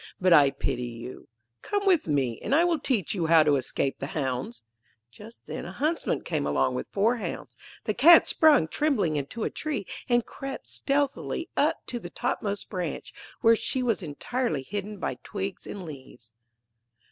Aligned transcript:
But 0.19 0.33
I 0.33 0.49
pity 0.49 0.87
you. 0.87 1.27
Come 1.61 1.85
with 1.85 2.07
me, 2.07 2.39
and 2.41 2.55
I 2.55 2.63
will 2.63 2.79
teach 2.79 3.13
you 3.13 3.27
how 3.27 3.43
to 3.43 3.55
escape 3.55 3.99
the 3.99 4.07
hounds.' 4.17 4.63
Just 5.11 5.45
then, 5.45 5.63
a 5.63 5.71
huntsman 5.73 6.23
came 6.23 6.47
along 6.47 6.73
with 6.73 6.89
four 6.91 7.17
hounds. 7.17 7.55
The 7.83 7.93
Cat 7.93 8.27
sprang 8.27 8.67
trembling 8.67 9.15
into 9.15 9.43
a 9.43 9.51
tree, 9.51 9.85
and 10.09 10.25
crept 10.25 10.67
stealthily 10.67 11.49
up 11.55 11.85
to 11.85 11.99
the 11.99 12.09
topmost 12.09 12.67
branch, 12.67 13.13
where 13.41 13.55
she 13.55 13.83
was 13.83 14.01
entirely 14.01 14.63
hidden 14.63 14.97
by 14.97 15.19
twigs 15.23 15.67
and 15.67 15.85
leaves. 15.85 16.31